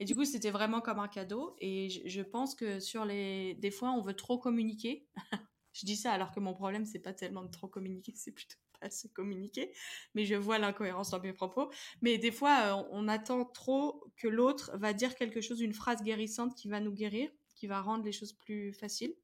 [0.00, 1.54] Et du coup, c'était vraiment comme un cadeau.
[1.58, 5.06] Et je, pense que sur les, des fois, on veut trop communiquer.
[5.74, 8.56] je dis ça alors que mon problème, c'est pas tellement de trop communiquer, c'est plutôt
[8.72, 9.74] pas assez communiquer.
[10.14, 11.70] Mais je vois l'incohérence dans mes propos.
[12.00, 16.02] Mais des fois, euh, on attend trop que l'autre va dire quelque chose, une phrase
[16.02, 17.30] guérissante qui va nous guérir
[17.60, 19.14] qui va rendre les choses plus faciles.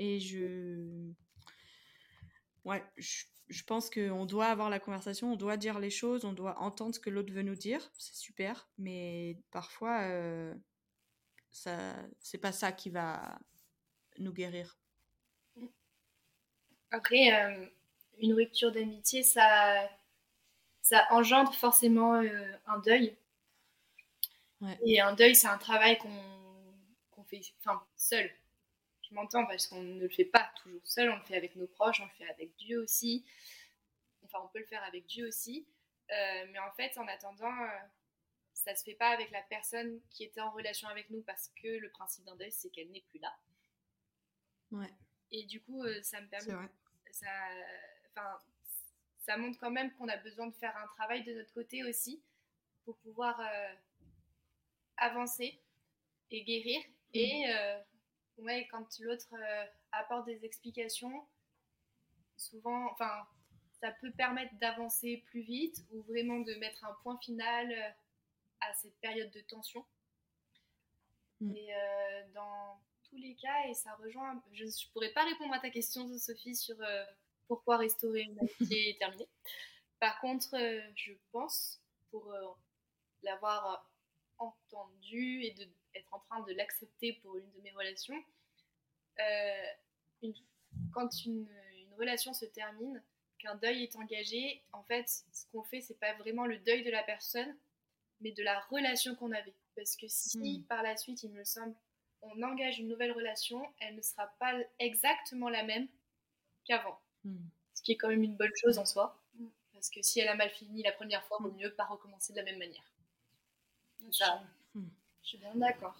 [0.00, 1.12] Et je.
[2.64, 6.32] Ouais, je, je pense qu'on doit avoir la conversation, on doit dire les choses, on
[6.32, 7.90] doit entendre ce que l'autre veut nous dire.
[7.98, 8.68] C'est super.
[8.78, 10.54] Mais parfois, euh,
[11.50, 13.38] ça, c'est pas ça qui va
[14.18, 14.78] nous guérir.
[16.90, 17.66] Après, euh,
[18.18, 19.88] une rupture d'amitié, ça,
[20.82, 23.16] ça engendre forcément euh, un deuil.
[24.84, 28.28] Et un deuil, c'est un travail qu'on fait, enfin, seul.
[29.08, 31.66] Je m'entends parce qu'on ne le fait pas toujours seul, on le fait avec nos
[31.66, 33.24] proches, on le fait avec Dieu aussi.
[34.24, 35.66] Enfin, on peut le faire avec Dieu aussi.
[36.10, 37.78] Euh, mais en fait, en attendant, euh,
[38.52, 41.68] ça se fait pas avec la personne qui était en relation avec nous parce que
[41.68, 43.34] le principe d'un deuil, c'est qu'elle n'est plus là.
[44.72, 44.92] Ouais.
[45.30, 46.68] Et du coup, euh, ça me permet.
[47.10, 47.26] Ça,
[48.10, 48.38] enfin,
[49.20, 52.22] ça montre quand même qu'on a besoin de faire un travail de notre côté aussi
[52.84, 53.40] pour pouvoir
[54.98, 55.60] avancer
[56.30, 56.82] et guérir
[57.14, 57.78] et euh,
[58.38, 61.26] ouais, quand l'autre euh, apporte des explications,
[62.36, 63.26] souvent, enfin,
[63.80, 67.90] ça peut permettre d'avancer plus vite ou vraiment de mettre un point final euh,
[68.60, 69.84] à cette période de tension.
[71.40, 71.54] Mm.
[71.56, 71.72] Et
[72.34, 76.08] dans tous les cas, et ça rejoint, je ne pourrais pas répondre à ta question,
[76.18, 76.76] Sophie, sur
[77.46, 79.28] pourquoi restaurer une amitié terminée.
[80.00, 80.56] Par contre,
[80.96, 82.36] je pense, pour
[83.22, 83.88] l'avoir
[84.38, 88.22] entendu et de être en train de l'accepter pour une de mes relations.
[89.20, 90.30] Euh,
[90.92, 91.46] quand une,
[91.98, 93.02] relation se termine,
[93.38, 96.92] qu'un deuil est engagé, en fait, ce qu'on fait, c'est pas vraiment le deuil de
[96.92, 97.56] la personne,
[98.20, 99.54] mais de la relation qu'on avait.
[99.74, 100.62] Parce que si hmm.
[100.64, 101.74] par la suite, il me semble,
[102.22, 105.88] on engage une nouvelle relation, elle ne sera pas exactement la même
[106.64, 107.00] qu'avant.
[107.24, 107.48] Hmm.
[107.74, 109.20] Ce qui est quand même une bonne chose en soi.
[109.72, 111.56] Parce que si elle a mal fini la première fois, vaut hmm.
[111.56, 112.84] mieux pas recommencer de la même manière.
[114.12, 114.40] Ça,
[115.28, 115.94] je suis bien d'accord.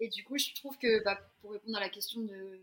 [0.00, 2.58] Et du coup, je trouve que bah, pour répondre à la question de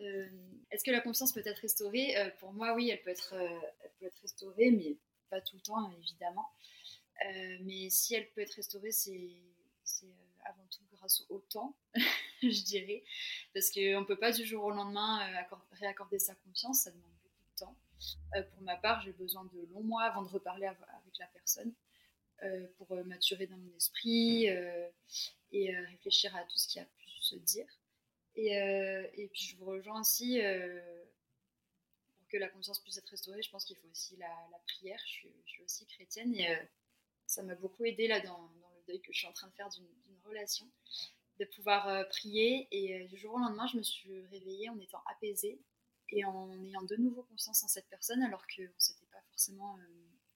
[0.00, 0.28] euh,
[0.70, 3.60] est-ce que la confiance peut être restaurée euh, Pour moi, oui, elle peut être, euh,
[3.84, 4.96] elle peut être restaurée, mais
[5.28, 6.48] pas tout le temps, évidemment.
[7.64, 9.30] mais si elle peut être restaurée, c'est
[10.44, 11.76] avant tout grâce au temps,
[12.42, 13.04] je dirais.
[13.52, 15.20] Parce qu'on ne peut pas du jour au lendemain
[15.72, 17.76] réaccorder sa confiance, ça demande beaucoup de temps.
[18.54, 21.74] pour ma part, j'ai besoin de longs mois avant de reparler avec la personne.
[22.42, 24.90] Euh, pour euh, maturer dans mon esprit euh,
[25.52, 27.66] et réfléchir à tout ce qui a pu se dire.
[28.34, 30.38] Et, et puis je vous rejoins aussi
[32.18, 34.28] pour que la conscience puisse être restaurée, je pense qu'il faut aussi la,
[34.66, 35.00] prière.
[35.06, 36.54] Je suis, je suis, aussi chrétienne et
[37.26, 39.54] ça m'a beaucoup aidé là dans, dans, le deuil que je suis en train de
[39.54, 39.88] faire d'une
[40.26, 40.70] relation,
[41.38, 42.68] de pouvoir prier.
[42.70, 45.58] Et du jour au lendemain, je me suis réveillée en étant apaisée
[46.10, 49.78] et en ayant de nouveau conscience en cette personne alors qu'on ne s'était pas forcément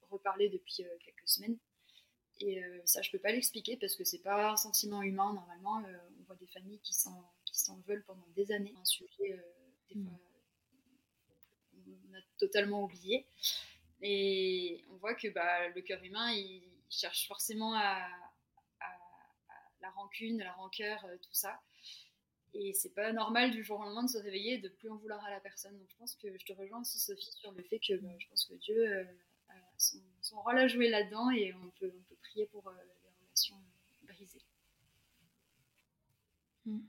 [0.09, 1.59] reparlé depuis quelques semaines.
[2.43, 5.33] Et euh, ça, je peux pas l'expliquer parce que c'est pas un sentiment humain.
[5.33, 8.73] Normalement, euh, on voit des familles qui s'en veulent pendant des années.
[8.79, 9.41] Un sujet, euh,
[9.89, 10.05] des mm.
[10.05, 10.19] fois,
[12.09, 13.27] on a totalement oublié.
[14.01, 18.05] Et on voit que bah, le cœur humain, il, cherche forcément à,
[19.79, 21.61] la rancune, la rancœur, tout ça.
[22.53, 24.97] Et c'est pas normal du jour au lendemain de se réveiller et de plus en
[24.97, 25.77] vouloir à la personne.
[25.79, 28.27] Donc je pense que je te rejoins aussi, Sophie, sur le fait que bah, je
[28.27, 29.07] pense que Dieu
[30.31, 32.15] son, rôle à jouer là-dedans et on peut, on peut
[32.51, 33.57] pour euh, les relations
[34.03, 34.41] brisées.
[36.65, 36.81] Hmm.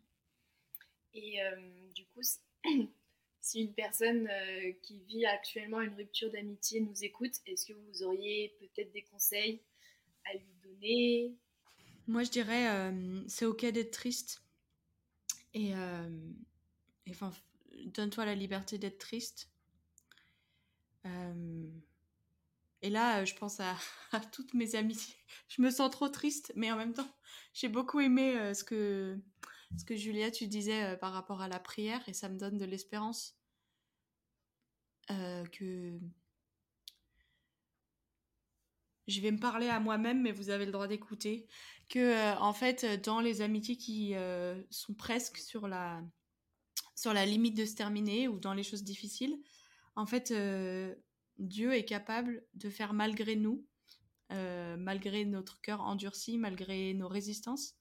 [1.15, 2.21] Et euh, du coup,
[3.41, 8.03] si une personne euh, qui vit actuellement une rupture d'amitié nous écoute, est-ce que vous
[8.03, 9.61] auriez peut-être des conseils
[10.25, 11.35] à lui donner?
[12.07, 12.93] Moi, je dirais,
[13.29, 14.43] c'est ok d'être triste.
[15.55, 15.73] Et,
[17.09, 17.33] enfin,
[17.85, 19.49] donne-toi la liberté d'être triste.
[22.83, 23.61] Et là, euh, je pense
[24.13, 25.15] à, toutes mes amies.
[25.49, 27.09] Je me sens trop triste, mais en même temps,
[27.55, 29.19] j'ai beaucoup aimé euh, ce que
[29.79, 32.59] ce que Julia tu disais euh, par rapport à la prière et ça me donne
[32.59, 33.39] de l'espérance
[35.53, 35.99] que
[39.09, 41.47] je vais me parler à moi-même, mais vous avez le droit d'écouter
[41.91, 44.15] que en fait dans les amitiés qui
[44.71, 46.03] sont presque sur la
[46.95, 49.37] sur la limite de se terminer ou dans les choses difficiles,
[49.97, 50.33] en fait
[51.43, 53.67] Dieu est capable de faire malgré nous,
[54.31, 57.75] euh, malgré notre cœur endurci, malgré nos résistances,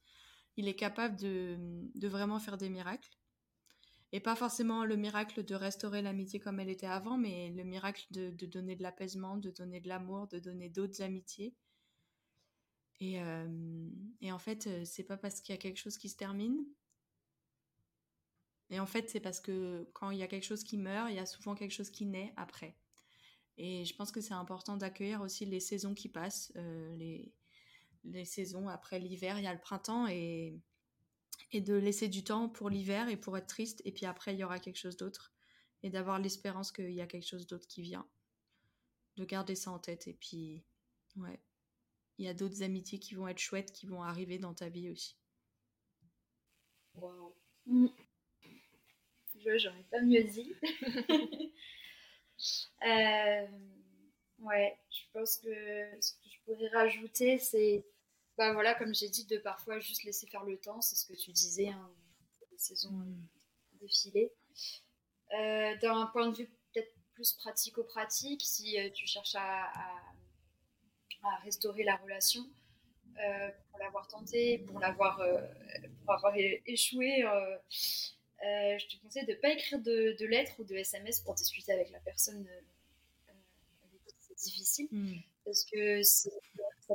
[0.58, 1.58] il est capable de,
[2.08, 3.12] vraiment faire des miracles.
[4.14, 8.06] Et pas forcément le miracle de restaurer l'amitié comme elle était avant, mais le miracle
[8.10, 11.56] de, de donner de l'apaisement, de donner de l'amour, de donner d'autres amitiés.
[13.00, 13.90] Et, euh,
[14.22, 16.66] et, en fait, euh, c'est pas parce qu'il y a quelque chose qui se termine.
[18.72, 21.16] Et en fait, c'est parce que quand il y a quelque chose qui meurt, il
[21.16, 22.76] y a souvent quelque chose qui naît après.
[23.58, 27.34] Et je pense que c'est important d'accueillir aussi les saisons qui passent, euh, les,
[28.04, 30.60] les saisons après l'hiver, il y a le printemps et,
[31.52, 33.82] et de laisser du temps pour l'hiver et pour être triste.
[33.86, 35.34] Et puis après, il y aura quelque chose d'autre.
[35.84, 38.08] Et d'avoir l'espérance qu'il y a quelque chose d'autre qui vient.
[39.18, 40.08] De garder ça en tête.
[40.08, 40.64] Et puis,
[41.18, 41.40] ouais,
[42.18, 44.90] il y a d'autres amitiés qui vont être chouettes, qui vont arriver dans ta vie
[44.90, 45.18] aussi.
[46.94, 47.36] Waouh.
[47.66, 47.88] Mm.
[49.58, 50.54] J'aurais pas mieux dit.
[52.86, 53.48] euh,
[54.40, 57.86] ouais, je pense que ce que je pourrais rajouter, c'est
[58.38, 61.14] bah voilà, comme j'ai dit, de parfois juste laisser faire le temps, c'est ce que
[61.14, 61.92] tu disais, hein,
[62.52, 63.28] les saisons mm.
[63.82, 64.32] défilées.
[65.38, 69.66] Euh, D'un point de vue peut-être plus pratico-pratique, si euh, tu cherches à,
[71.24, 72.42] à, restaurer la relation,
[73.70, 75.22] pour l'avoir tenté, pour l'avoir
[76.04, 76.34] pour avoir
[76.66, 77.24] échoué,
[78.44, 81.36] euh, je te conseille de ne pas écrire de, de, lettres ou de SMS pour
[81.36, 82.48] discuter avec la personne
[83.28, 84.88] avec qui c'est difficile.
[84.92, 85.20] Mm.
[85.46, 86.30] Parce que ça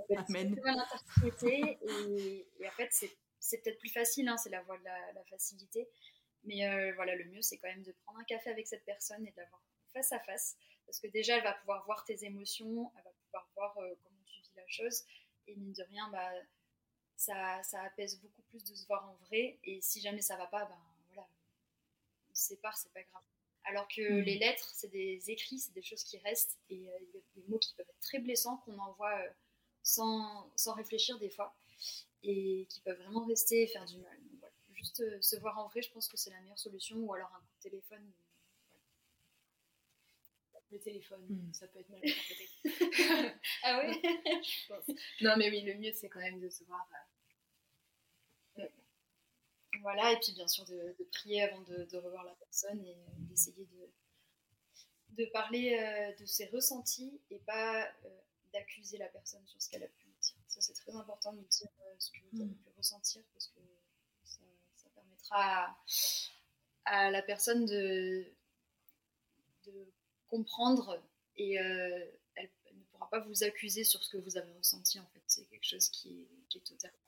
[0.09, 2.93] peut être mal interprété et, et, en fait
[3.39, 5.89] c'est peut-être plus facile, hein, c'est la voie de la, la facilité.
[6.45, 9.27] Mais euh, voilà, le mieux c'est quand même de prendre un café avec cette personne
[9.27, 10.57] et de l'avoir face à face.
[10.87, 14.23] Parce que déjà elle va pouvoir voir tes émotions, elle va pouvoir voir euh, comment
[14.27, 15.05] tu vis la chose.
[15.49, 16.31] Et mine de rien, bah,
[17.17, 19.59] ça, ça apaise beaucoup plus de se voir en vrai.
[19.65, 20.96] Et si jamais ça va pas, ben on
[22.37, 23.23] se sépare, c'est pas grave.
[23.65, 24.21] Alors que mmh.
[24.21, 27.23] les lettres, c'est des écrits, c'est des choses qui restent et euh, il y a
[27.35, 29.31] des mots qui peuvent être très blessants qu'on envoie euh,
[29.83, 31.57] sans, sans, réfléchir des fois
[32.23, 34.17] et qui peuvent vraiment rester et faire du mal.
[34.23, 34.55] Donc, voilà.
[34.73, 37.33] Juste euh, se voir en vrai, je pense que c'est la meilleure solution ou alors
[37.35, 38.13] un coup de téléphone.
[40.53, 40.67] Voilà.
[40.71, 41.53] Le téléphone, mmh.
[41.53, 42.49] ça peut être mal interprété.
[43.65, 44.01] ah oui?
[44.45, 44.97] Je pense.
[45.23, 46.89] Non, mais oui, le mieux c'est quand même de se voir.
[49.87, 52.97] Voilà, et puis bien sûr de, de prier avant de, de, revoir la personne et
[52.97, 53.89] euh, d'essayer de,
[55.11, 58.09] de parler euh, de ses ressentis et pas euh,
[58.53, 60.35] d'accuser la personne sur ce qu'elle a pu dire.
[60.49, 61.69] Ça, c'est très important de dire
[62.01, 63.61] ce que vous avez pu ressentir parce que
[64.25, 64.41] ça,
[64.75, 65.77] ça permettra à,
[66.87, 68.27] à, la personne de,
[69.67, 69.93] de
[70.27, 71.01] comprendre
[71.37, 74.99] et euh, elle, ne pourra pas vous accuser sur ce que vous avez ressenti.
[74.99, 76.99] En fait, c'est quelque chose qui est, qui est totalement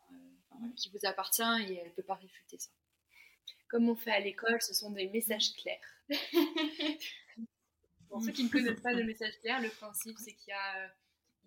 [0.76, 2.70] qui vous appartient et elle ne peut pas réfuter ça.
[3.68, 5.78] Comme on fait à l'école, ce sont des messages clairs.
[8.08, 10.88] Pour ceux qui ne connaissent pas le message clair, le principe c'est qu'il euh,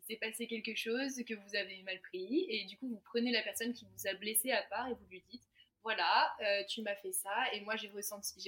[0.08, 3.42] s'est passé quelque chose que vous avez mal pris et du coup vous prenez la
[3.42, 5.44] personne qui vous a blessé à part et vous lui dites
[5.84, 8.40] voilà, euh, tu m'as fait ça et moi j'ai ressenti,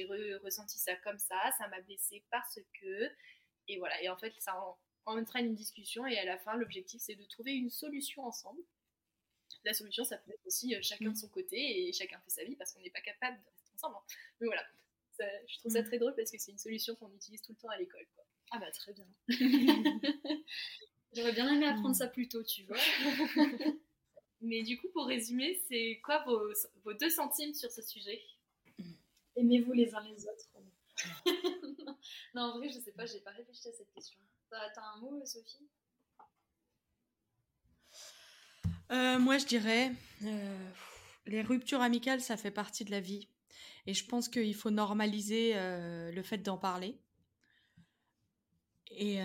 [0.77, 3.09] ça comme ça, ça m'a blessé parce que
[3.67, 4.55] et voilà et en fait ça
[5.05, 8.61] en, entraîne une discussion et à la fin l'objectif c'est de trouver une solution ensemble
[9.63, 12.43] la solution, ça peut être aussi euh, chacun de son côté et chacun fait sa
[12.43, 13.95] vie parce qu'on n'est pas capable de rester ensemble.
[13.97, 14.15] Hein.
[14.39, 14.63] Mais voilà,
[15.11, 17.57] ça, je trouve ça très drôle parce que c'est une solution qu'on utilise tout le
[17.57, 18.05] temps à l'école.
[18.51, 19.07] Ah bah très bien.
[21.13, 22.77] J'aurais bien aimé apprendre ça plus tôt, tu vois.
[24.41, 28.21] Mais du coup, pour résumer, c'est quoi vos, vos, deux centimes sur ce sujet?
[29.35, 30.49] Aimez-vous les uns les autres
[32.33, 34.19] Non, en vrai, je sais pas, j'ai pas réfléchi à cette question.
[34.49, 35.67] T'as un mot, Sophie?
[38.93, 39.91] Euh, moi, je dirais,
[40.23, 40.69] euh,
[41.25, 43.27] les ruptures amicales, ça fait partie de la vie.
[43.87, 46.99] Et je pense qu'il faut normaliser euh, le fait d'en parler.
[48.91, 49.17] Et,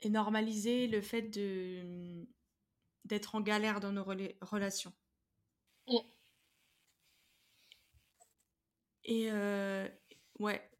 [0.00, 2.26] et, normaliser le fait de
[3.04, 4.94] d'être en galère dans nos relations.
[9.04, 9.30] Et
[10.38, 10.70] ouais.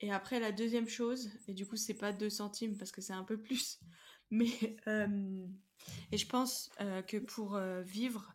[0.00, 3.14] Et après, la deuxième chose, et du coup, c'est pas deux centimes parce que c'est
[3.14, 3.80] un peu plus,
[4.30, 4.76] mais
[6.12, 8.34] et je pense euh, que pour euh, vivre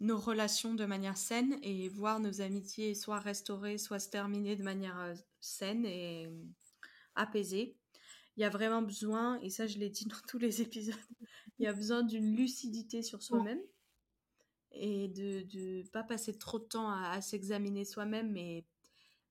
[0.00, 4.62] nos relations de manière saine et voir nos amitiés soit restaurées, soit se terminer de
[4.62, 6.28] manière euh, saine et
[7.14, 7.76] apaisée,
[8.36, 10.94] il y a vraiment besoin, et ça je l'ai dit dans tous les épisodes,
[11.58, 13.60] il y a besoin d'une lucidité sur soi-même
[14.72, 18.64] et de ne pas passer trop de temps à, à s'examiner soi-même, mais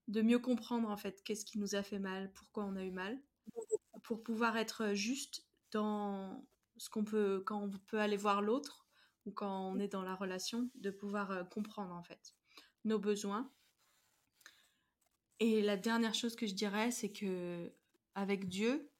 [0.08, 2.90] de mieux comprendre en fait qu'est-ce qui nous a fait mal, pourquoi on a eu
[2.90, 3.20] mal,
[4.02, 6.44] pour pouvoir être juste dans
[6.76, 8.86] ce qu'on peut quand on peut aller voir l'autre
[9.26, 12.34] ou quand on est dans la relation, de pouvoir euh, comprendre en fait
[12.84, 13.50] nos besoins.
[15.38, 17.72] Et la dernière chose que je dirais, c'est que
[18.14, 18.90] avec Dieu,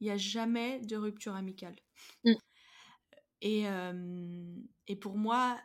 [0.00, 1.76] il n'y a jamais de rupture amicale.
[2.24, 2.32] Mm.
[3.40, 4.56] Et, euh,
[4.86, 5.60] et pour moi,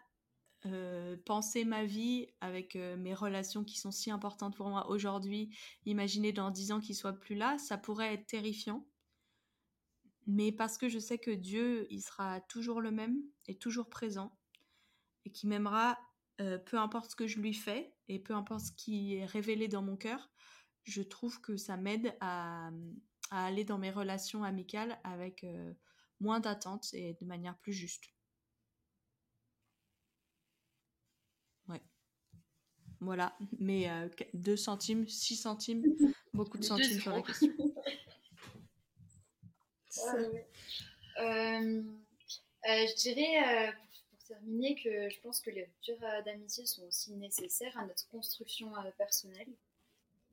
[0.66, 5.50] euh, penser ma vie avec euh, mes relations qui sont si importantes pour moi aujourd'hui,
[5.86, 8.86] imaginer dans dix ans qu'ils soient plus là, ça pourrait être terrifiant.
[10.28, 13.18] Mais parce que je sais que Dieu, il sera toujours le même
[13.48, 14.38] et toujours présent
[15.26, 16.00] et qui m'aimera
[16.42, 19.68] euh, peu importe ce que je lui fais et peu importe ce qui est révélé
[19.68, 20.32] dans mon cœur,
[20.84, 22.70] je trouve que ça m'aide à,
[23.30, 25.46] à, aller dans mes relations amicales avec
[26.20, 28.14] moins d'attentes et de manière plus juste.
[33.04, 33.90] Voilà, mais
[34.34, 35.84] 2 euh, centimes, 6 centimes,
[36.34, 37.52] beaucoup de centimes sur la question.
[40.06, 40.42] Euh,
[41.20, 41.84] euh,
[42.64, 43.74] je dirais,
[44.10, 48.72] pour, terminer, que je pense que les ruptures d'amitié sont aussi nécessaires à notre construction
[48.98, 49.50] personnelle,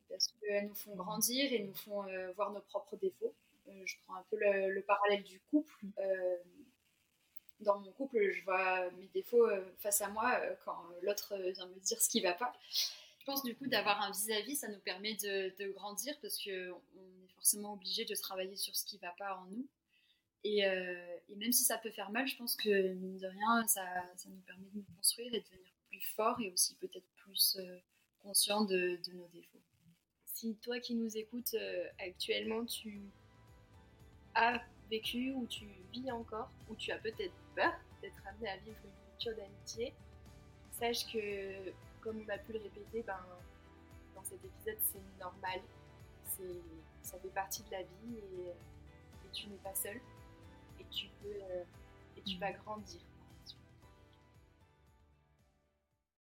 [0.08, 2.04] parce qu'elles nous font grandir et nous font
[2.36, 3.34] voir nos propres défauts.
[3.84, 5.74] je prends un peu le, parallèle du couple
[7.60, 11.66] dans mon couple, je vois mes défauts euh, face à moi euh, quand l'autre vient
[11.66, 12.52] me dire ce qui va pas.
[12.70, 16.80] Je pense du coup d'avoir un vis-à-vis, ça nous permet de, grandir parce qu'on
[17.40, 19.66] forcément obligé de travailler sur ce qui va pas en nous.
[20.46, 23.84] Euh, et, même si ça peut faire mal, je pense que mine de rien, ça,
[24.28, 27.58] nous permet de nous construire et de devenir plus fort et aussi peut-être plus
[28.22, 29.60] conscient de, de, nos défauts.
[30.24, 31.54] Si toi qui nous écoutes
[31.98, 33.02] actuellement, tu
[34.34, 38.78] as vécu ou tu vis encore, ou tu as peut-être peur d'être amené à vivre
[38.84, 39.94] une rupture d'amitié,
[40.78, 41.70] sache que,
[42.00, 43.26] comme on a pu le répéter, ben,
[44.14, 45.60] dans cet épisode, c'est normal.
[47.10, 48.52] Ça fait partie de la vie et,
[49.32, 50.00] tu n'es pas seul.
[50.78, 51.64] Et tu, peux, euh,
[52.16, 53.00] et tu vas grandir.